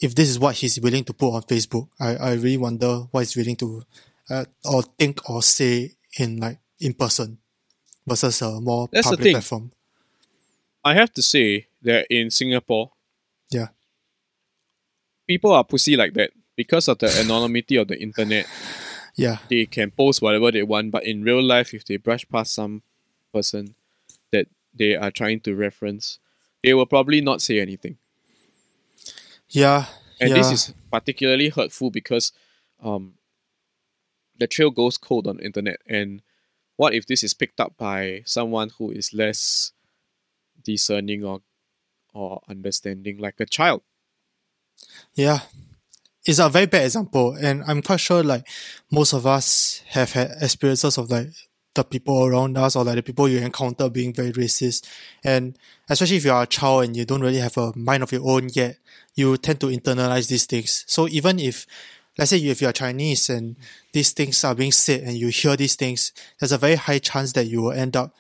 [0.01, 1.89] if this is what he's willing to put on Facebook.
[2.01, 3.83] I, I really wonder what he's willing to
[4.29, 7.39] uh, or think or say in like in person
[8.07, 9.33] versus a more That's the public thing.
[9.35, 9.73] platform.
[10.85, 12.93] I have to say that in Singapore,
[13.51, 13.69] Yeah,
[15.27, 18.47] people are pussy like that because of the anonymity of the internet.
[19.17, 22.53] yeah, They can post whatever they want, but in real life, if they brush past
[22.55, 22.83] some
[23.33, 23.75] person
[24.33, 26.19] that they are trying to reference,
[26.63, 27.99] they will probably not say anything.
[29.51, 29.87] yeah.
[30.19, 30.37] And yeah.
[30.37, 32.33] this is particularly hurtful because
[32.83, 33.15] um,
[34.39, 35.79] the trail goes cold on the internet.
[35.87, 36.23] And
[36.77, 39.73] what if this is picked up by someone who is less
[40.63, 41.41] discerning or
[42.17, 43.83] or understanding, like a child?
[45.15, 45.41] Yeah.
[46.25, 47.35] It's a very bad example.
[47.35, 48.49] And I'm quite sure like
[48.91, 51.29] most of us have had experiences of like
[51.75, 54.89] the people around us or like the people you encounter being very racist.
[55.23, 55.57] And
[55.89, 58.29] especially if you are a child and you don't really have a mind of your
[58.29, 58.79] own yet,
[59.15, 60.85] you tend to internalize these things.
[60.89, 61.67] So even if
[62.19, 63.57] let's say if you're Chinese and
[63.93, 67.33] these things are being said and you hear these things, there's a very high chance
[67.33, 68.15] that you will end up,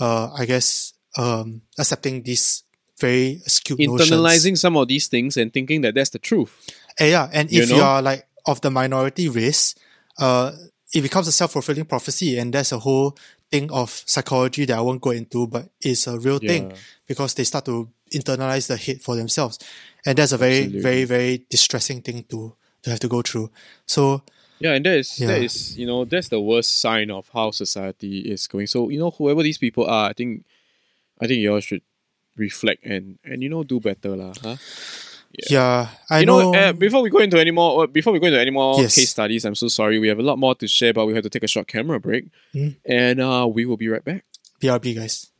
[0.00, 2.64] uh, I guess, um, accepting these
[2.98, 4.10] very skewed notions.
[4.10, 6.70] Internalizing some of these things and thinking that that's the truth.
[6.98, 7.76] Eh, yeah, and You if know?
[7.76, 9.74] you are like of the minority race,
[10.18, 10.52] uh,
[10.94, 13.16] it becomes a self fulfilling prophecy, and that's a whole
[13.50, 16.72] thing of psychology that I won't go into, but it's a real thing
[17.06, 19.58] because they start to internalize the hate for themselves,
[20.04, 20.80] and that's a very, Absolutely.
[20.82, 23.50] very, very distressing thing to to have to go through.
[23.86, 24.22] So
[24.62, 25.44] Yeah, and that is that Yeah.
[25.46, 28.66] is you know that's the worst sign of how society is going.
[28.66, 30.44] So you know whoever these people are, I think
[31.20, 31.82] I think you all should
[32.36, 34.34] reflect and and you know do better lah.
[34.42, 34.56] Huh?
[35.50, 36.52] yeah, I you know.
[36.52, 38.78] know, uh, before we go into any more, uh, before we go into any more
[38.80, 38.94] Yes.
[38.94, 39.98] case studies, I'm so sorry.
[39.98, 41.98] We have a lot more to share, but we have to take a short camera
[41.98, 42.76] break, Mm.
[42.84, 44.24] and uh, we will be right back.
[44.60, 45.32] BRB guys.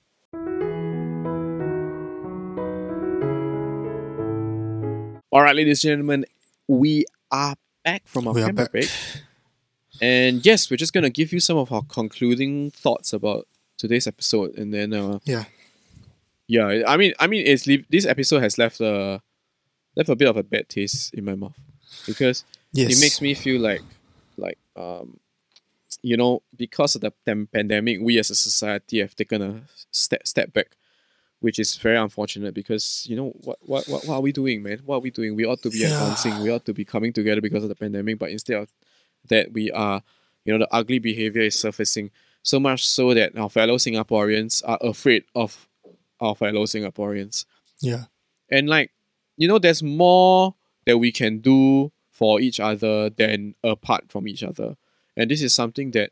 [5.33, 6.26] All right, ladies and gentlemen,
[6.68, 8.90] we are back from our We camera break,
[10.01, 14.57] and yes, we're just gonna give you some of our concluding thoughts about today's episode,
[14.57, 15.45] and then uh, Yeah,
[16.47, 19.23] yeah, I mean, I mean, it's leave, this episode has left a
[19.97, 21.59] left a bit of a bad taste in my mouth
[22.07, 23.83] because yes, it makes me feel like
[24.37, 25.18] like um
[26.03, 27.12] you know because of the
[27.53, 30.77] pandemic we as a society have taken a step step back
[31.42, 34.78] which is very unfortunate because you know what what what, what are we doing man?
[34.87, 35.37] What are we doing?
[35.37, 35.92] We ought to be Yeah.
[35.92, 36.42] advancing.
[36.42, 38.72] We ought to be coming together because of the pandemic but instead of
[39.28, 40.02] that we are
[40.44, 42.11] you know the ugly behavior is surfacing
[42.42, 45.68] so much so that our fellow singaporeans are afraid of
[46.20, 47.44] our fellow singaporeans.
[47.81, 48.05] Yeah,
[48.50, 48.90] and like
[49.37, 50.55] you know there's more
[50.87, 54.76] that we can do for each other than apart from each other.
[55.16, 56.11] And this is something that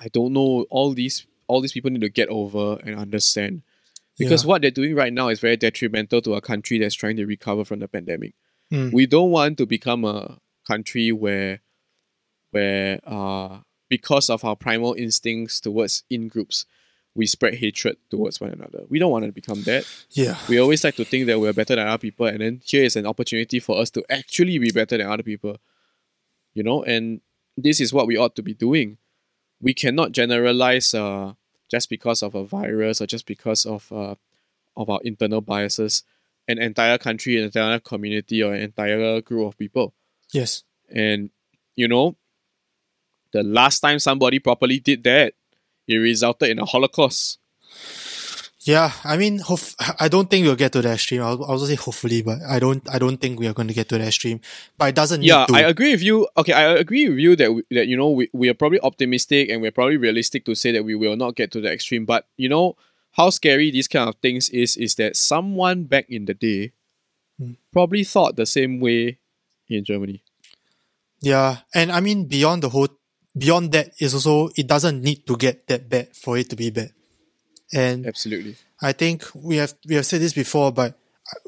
[0.00, 3.62] i don't know all these all these people need to get over and understand
[4.18, 4.48] because yeah.
[4.48, 7.64] what they're doing right now is very detrimental to a country that's trying to recover
[7.64, 8.34] from the pandemic
[8.70, 8.92] Mm.
[8.92, 11.60] we don't want to become a country where
[12.50, 16.66] where uh because of our primal instincts towards in groups
[17.14, 20.84] we spread hatred towards one another we don't want to become that yeah, we always
[20.84, 23.58] like to think that we're better than other people, and then here is an opportunity
[23.58, 25.56] for us to actually be better than other people.
[26.54, 27.20] You know, and
[27.56, 28.98] this is what we ought to be doing.
[29.60, 31.32] We cannot generalize uh,
[31.68, 34.14] just because of a virus or just because of uh,
[34.76, 36.04] of our internal biases
[36.46, 39.92] an entire country, an entire community, or an entire group of people.
[40.32, 41.30] yes, And
[41.76, 42.16] you know,
[43.32, 45.34] the last time somebody properly did that
[45.88, 47.38] it resulted in a Holocaust.
[48.68, 49.60] Yeah, I mean, hope,
[49.98, 51.22] I don't think we'll get to that extreme.
[51.22, 53.88] I'll, also say hopefully, but I don't, I don't think we are going to get
[53.88, 54.40] to that extreme.
[54.76, 55.22] But it doesn't.
[55.22, 55.54] Yeah, need to.
[55.54, 56.28] I agree with you.
[56.36, 59.48] Okay, I agree with you that we, that you know we, we are probably optimistic
[59.48, 62.04] and we're probably realistic to say that we will not get to the extreme.
[62.04, 62.76] But you know
[63.12, 66.72] how scary these kind of things is is that someone back in the day
[67.38, 67.54] Hmm.
[67.72, 69.18] probably thought the same way
[69.68, 70.22] in Germany.
[71.20, 72.88] Yeah, and I mean beyond the whole,
[73.36, 76.70] beyond that is also it doesn't need to get that bad for it to be
[76.70, 76.90] bad.
[77.72, 78.56] And Absolutely.
[78.80, 80.98] I think we have we have said this before, but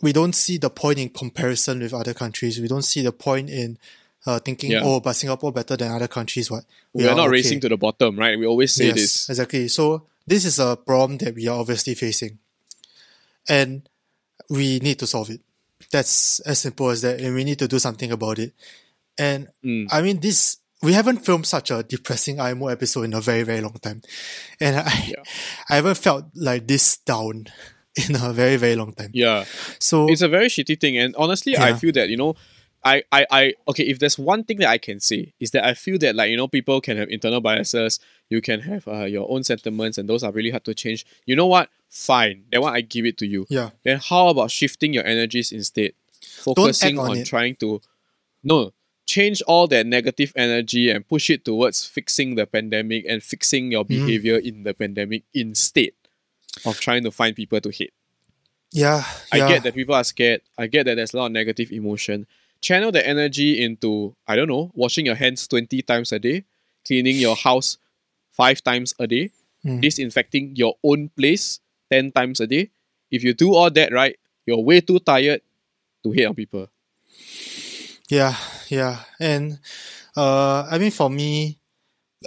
[0.03, 2.61] we don't see the point in comparison with other countries.
[2.61, 3.79] We don't see the point in
[4.27, 4.83] uh, thinking, Yeah.
[4.85, 6.51] oh, but Singapore better than other countries.
[6.51, 8.39] What We, are not racing to the bottom, right?
[8.39, 9.31] We always say yes, this.
[9.31, 9.69] exactly.
[9.69, 12.39] So this is a problem that we are obviously facing,
[13.49, 13.89] and
[14.51, 15.41] we need to solve it.
[15.91, 18.53] That's as simple as that, and we need to do something about it.
[19.19, 19.89] And Mm.
[19.91, 23.61] I mean, this we haven't filmed such a depressing IMO episode in a very very
[23.61, 24.03] long time,
[24.61, 25.23] and I Yeah.
[25.69, 27.47] I haven't felt like this down
[28.09, 29.11] in a very very long time.
[29.12, 29.45] Yeah.
[29.79, 32.35] So it's a very shitty thing and honestly i feel that you know
[32.85, 35.75] I, I i okay if there's one thing that i can say is that i
[35.75, 37.99] feel that like you know people can have internal biases
[38.31, 41.05] you can have uh, your own sentiments and those are really hard to change.
[41.27, 41.69] You know what?
[41.90, 42.45] Fine.
[42.53, 43.45] That one i give it to you.
[43.51, 45.93] Yeah, then how about shifting your energies instead?
[46.23, 47.81] Focusing on on, trying to
[48.45, 48.73] no
[49.14, 53.85] change all that negative energy and push it towards fixing the pandemic and fixing your
[53.85, 54.07] Mm-hmm.
[54.07, 55.92] behavior in the pandemic instead
[56.68, 57.92] of trying to find people to hate
[58.73, 59.03] yeah,
[59.35, 59.49] I yeah.
[59.51, 60.42] get that people are scared.
[60.57, 62.18] I get that there's a lot of negative emotion.
[62.62, 66.44] Channel the energy into, I don't know, washing your hands 20 times a day,
[66.87, 67.79] cleaning your house
[68.31, 69.31] five times a day,
[69.66, 69.81] Mm.
[69.83, 71.59] disinfecting your own place
[71.90, 72.70] 10 times a day.
[73.11, 74.14] If you do all that right,
[74.46, 75.42] you're way too tired
[76.05, 76.70] to hate on people.
[78.09, 78.35] Yeah,
[78.71, 79.01] yeah.
[79.19, 79.59] And
[80.17, 81.59] uh I mean for me,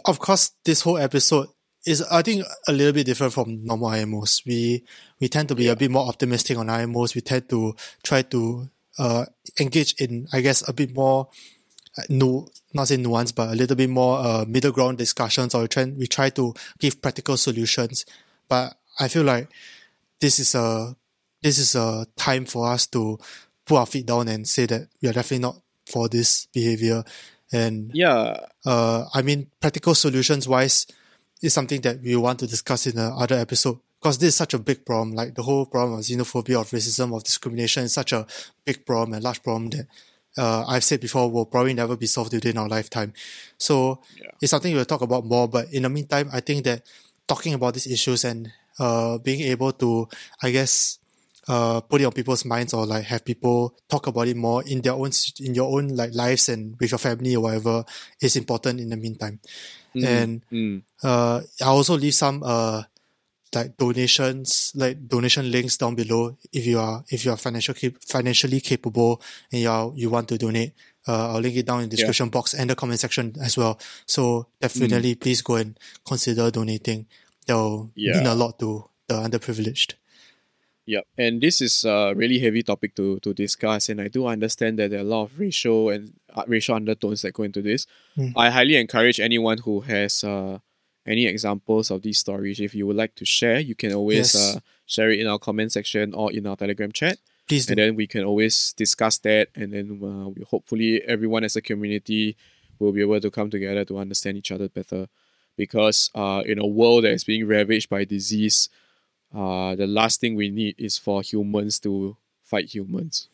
[0.05, 1.47] of course this whole episode
[1.85, 4.45] is I think a little bit different from normal IMOs.
[4.45, 4.83] We
[5.19, 7.15] we tend to be a bit more optimistic on IMOs.
[7.15, 9.25] We tend to try to uh
[9.59, 11.29] engage in I guess a bit more
[11.97, 15.61] uh, no not say nuance but a little bit more uh middle ground discussions or
[15.61, 18.05] we try we try to give practical solutions.
[18.47, 19.49] But I feel like
[20.19, 20.95] this is a
[21.41, 23.19] this is a time for us to
[23.65, 25.62] put our feet down and say that we are definitely not
[25.93, 27.03] for this behavior.
[27.53, 30.87] And Yeah, uh, I mean, practical solutions wise
[31.45, 34.59] is something that we want to discuss in another episode because this is such a
[34.59, 35.13] big problem.
[35.13, 38.25] Like the whole problem of xenophobia, of racism, of discrimination is such a
[38.65, 39.85] big problem and large problem that
[40.37, 43.13] uh, I've said before will probably never be solved within our lifetime.
[43.57, 44.31] So Yeah.
[44.41, 45.47] it's something we'll talk about more.
[45.47, 46.81] But in the meantime, I think that
[47.27, 50.07] talking about these issues and uh, being able to,
[50.41, 50.97] I guess,
[51.47, 54.81] uh, put it on people's minds or like have people talk about it more in
[54.81, 57.83] their own in your own like lives and with your family or whatever
[58.21, 59.39] is important in the meantime.
[59.95, 60.81] And Mm.
[61.03, 62.83] uh, I also leave some uh
[63.53, 67.75] like donations like donation links down below if you are if you are financial
[68.07, 70.73] financially capable and you are, you want to donate.
[71.07, 73.77] Uh, I'll link it down in the description box and the comment section as well.
[74.07, 75.77] So definitely please go and
[76.07, 77.05] consider donating.
[77.45, 78.13] That'll Yeah.
[78.17, 79.93] mean a lot to the underprivileged.
[80.85, 84.77] Yep, and this is a really heavy topic to to discuss, and I do understand
[84.79, 87.87] that there are a lot of racial and uh, racial undertones that go into this.
[88.17, 88.33] Mm.
[88.35, 90.59] I highly encourage anyone who has uh,
[91.07, 92.59] any examples of these stories.
[92.59, 94.55] If you would like to share, you can always Yes.
[94.55, 97.17] uh, share it in our comment section or in our Telegram chat,
[97.47, 97.71] Please do.
[97.71, 99.47] and then we can always discuss that.
[99.55, 102.35] And then uh, we, hopefully, everyone as a community
[102.79, 105.07] will be able to come together to understand each other better.
[105.55, 108.69] Because uh, in a world that is being ravaged by disease,
[109.33, 113.27] uh, the last thing we need is for humans to fight humans.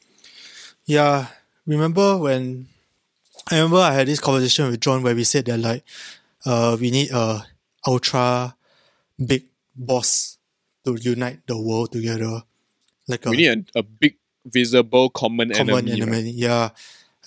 [0.86, 1.28] Yeah,
[1.66, 2.68] remember when
[3.52, 5.84] I remember I had this conversation with John where we said that like
[6.46, 7.46] uh we need a
[7.86, 8.56] ultra
[9.24, 10.38] big boss
[10.86, 12.44] to unite the world together.
[13.08, 16.02] Like a We need a, a big, visible common, common enemy.
[16.02, 16.24] enemy.
[16.24, 16.34] right?
[16.34, 16.70] Yeah.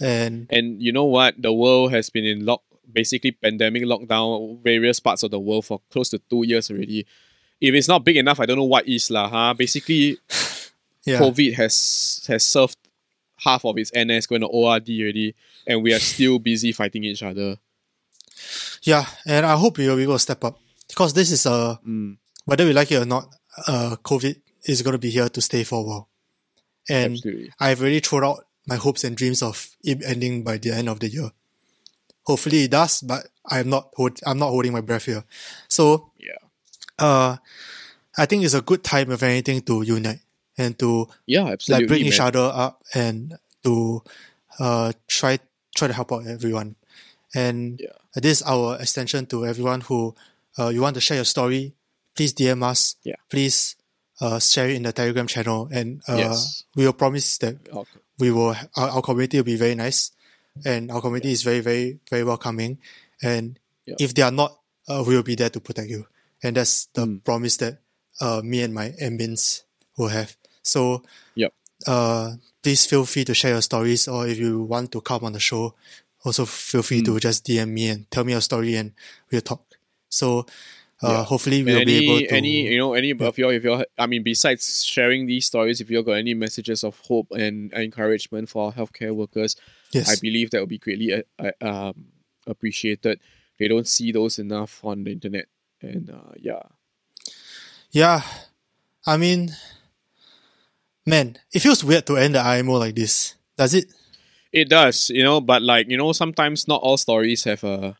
[0.00, 1.40] And And you know what?
[1.40, 5.80] The world has been in lock, basically pandemic lockdown, various parts of the world for
[5.90, 7.06] close to two years already.
[7.62, 9.28] If it's not big enough, I don't know what is lah.
[9.30, 9.55] Huh?
[9.55, 10.18] Basically,
[11.07, 11.22] yeah.
[11.22, 12.76] COVID has has served
[13.39, 15.34] half of its NS going to ORD already,
[15.66, 17.59] and we are still busy fighting each other.
[18.82, 20.59] Yeah, and I hope we will be able to step up.
[20.89, 23.30] Because this is a Mm, whether we like it or not,
[23.70, 26.09] uh COVID is gonna be here to stay for a while.
[26.91, 27.55] And absolutely.
[27.61, 30.99] I've already thrown out my hopes and dreams of it ending by the end of
[30.99, 31.30] the year.
[32.26, 35.22] Hopefully it does, but I'm not hold, I'm not holding my breath here.
[35.68, 36.41] So Yeah.
[37.03, 37.36] Uh
[38.16, 40.20] I think it's a good time if anything to unite
[40.59, 41.82] and to Yeah, absolutely.
[41.84, 42.28] like bring each man.
[42.28, 43.34] other up and
[43.64, 44.03] to
[44.59, 45.38] uh try
[45.74, 46.76] try to help out everyone.
[47.34, 47.96] And Yeah.
[48.14, 50.14] this is our extension to everyone who
[50.59, 51.72] uh, you want to share your story,
[52.14, 52.96] please DM us.
[53.09, 53.16] Yeah.
[53.32, 53.76] Please
[54.20, 56.64] uh, share it in the Telegram channel, and uh, Yes.
[56.76, 57.98] we will promise that Okay.
[58.20, 60.12] we will our, our community will be very nice,
[60.68, 62.76] and our community is very very very welcoming.
[63.24, 63.96] And Yeah.
[63.98, 66.05] if they are not, uh, we will be there to protect you.
[66.43, 67.24] And that's the Mm.
[67.24, 67.78] promise that
[68.20, 69.62] uh, me and my admins
[69.97, 70.36] will have.
[70.62, 71.03] So
[71.34, 71.53] Yep.
[71.86, 72.32] uh,
[72.62, 75.40] please feel free to share your stories, or if you want to come on the
[75.40, 75.74] show,
[76.24, 77.05] also feel free Mm.
[77.07, 78.93] to just DM me and tell me your story, and
[79.30, 79.62] we'll talk.
[80.09, 80.47] So
[81.03, 81.24] uh, Yeah.
[81.24, 82.34] hopefully we'll be able to.
[82.34, 85.90] any you know any of your if you I mean besides sharing these stories, if
[85.90, 89.57] you got any messages of hope and encouragement for our healthcare workers,
[89.93, 91.53] yes, I believe that will be greatly uh, uh,
[91.90, 92.07] um,
[92.47, 93.20] appreciated.
[93.59, 95.47] They don't see those enough on the internet,
[95.83, 96.62] and uh, yeah,
[97.91, 98.22] yeah.
[99.07, 99.51] I mean,
[101.07, 103.35] man, it feels weird to end the IMO like this.
[103.57, 103.93] Does it?
[104.53, 105.11] it does.
[105.11, 107.97] You know, but like you know, sometimes not all stories have a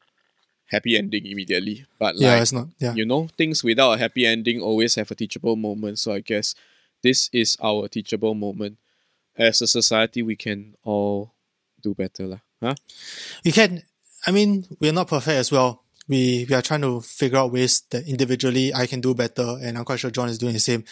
[0.67, 1.85] happy ending immediately.
[1.99, 2.69] But like yeah, it's not.
[2.79, 2.95] Yeah.
[2.95, 5.99] you know, things without a happy ending always have a teachable moment.
[5.99, 6.55] So I guess
[7.03, 8.79] this is our teachable moment.
[9.37, 11.33] As a society, we can all
[11.83, 12.39] do better, lah.
[12.63, 12.75] Huh?
[13.45, 13.83] we can
[14.25, 17.83] i mean we're not perfect as well we we are trying to figure out ways
[17.91, 20.83] that individually i can do better and i'm quite sure john is doing the same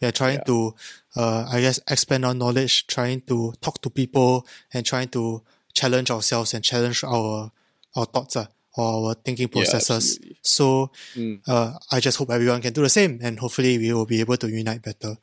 [0.00, 0.44] we are trying Yeah.
[0.44, 0.74] to
[1.16, 5.42] uh i guess expand our knowledge trying to talk to people and trying to
[5.74, 7.50] challenge ourselves and challenge our
[7.96, 8.46] our thoughts uh,
[8.76, 10.36] or our thinking processes absolutely.
[10.42, 11.40] so Mm.
[11.48, 14.36] uh, i just hope everyone can do the same and hopefully we will be able
[14.36, 15.16] to unite better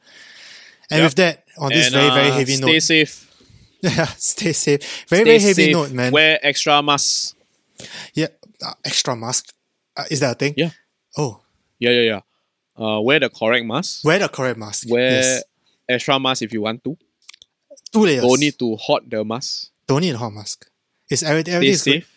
[0.91, 1.03] and Yep.
[1.03, 3.31] with that on this And, very very uh, heavy stay note stay safe.
[3.81, 5.73] yeah stay safe very Stay very heavy safe.
[5.73, 7.33] note man Wear extra masks.
[8.13, 8.27] Yeah,
[8.83, 9.53] extra mask.
[9.95, 10.53] Uh, is that a thing?
[10.57, 10.71] Yeah.
[11.17, 11.41] Oh,
[11.79, 12.21] Yeah, yeah, yeah.
[12.85, 14.03] Uh, wear the correct mask.
[14.05, 14.87] wear the correct mask.
[14.89, 15.43] Wear yes.
[15.89, 16.97] extra mask if you want to.
[17.91, 18.21] Two layers.
[18.23, 19.69] Don't need to hot the mask.
[19.87, 20.69] Don't need a hot mask.
[21.09, 21.53] It's everything.
[21.55, 21.93] Everything is good.
[22.03, 22.13] safe.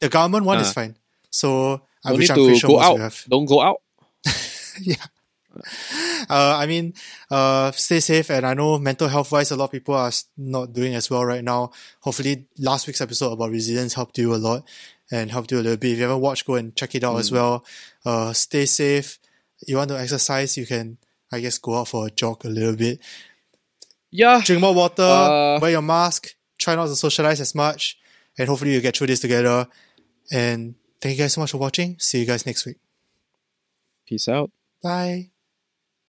[0.00, 0.72] The government one is Ah.
[0.72, 0.96] fine.
[1.30, 3.24] So I Don't wish need I'm to sure go out.
[3.28, 3.80] Don't go out.
[4.82, 4.96] yeah.
[6.28, 6.94] Uh, I mean,
[7.30, 8.30] uh, stay safe.
[8.30, 11.24] And I know mental health wise, a lot of people are not doing as well
[11.24, 11.70] right now.
[12.00, 14.64] Hopefully, last week's episode about resilience helped you a lot
[15.10, 15.92] and helped you a little bit.
[15.92, 17.32] If you haven't watched, go and check it out as Mm.
[17.32, 17.64] well.
[18.04, 19.18] Uh, stay safe.
[19.66, 20.98] You want to exercise, you can,
[21.32, 23.00] I guess, go out for a jog a little bit.
[24.10, 24.40] Yeah.
[24.44, 27.98] drink more water, Uh, wear your mask, try not to socialize as much,
[28.38, 29.66] and hopefully you get through this together.
[30.30, 31.96] And thank you guys so much for watching.
[31.98, 32.76] See you guys next week.
[34.06, 34.50] Peace out.
[34.82, 35.33] Bye.